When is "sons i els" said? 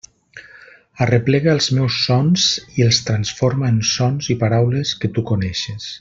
2.07-3.01